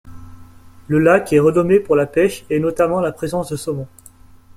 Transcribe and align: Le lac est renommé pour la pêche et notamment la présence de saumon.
Le 0.87 0.97
lac 0.97 1.31
est 1.31 1.37
renommé 1.37 1.79
pour 1.79 1.95
la 1.95 2.07
pêche 2.07 2.43
et 2.49 2.59
notamment 2.59 3.01
la 3.01 3.11
présence 3.11 3.49
de 3.51 3.55
saumon. 3.55 3.87